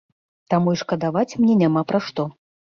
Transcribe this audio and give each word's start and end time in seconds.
Таму 0.53 0.73
і 0.77 0.79
шкадаваць 0.81 1.27
мне 1.43 1.59
няма 1.61 1.85
пра 1.93 2.03
што. 2.09 2.27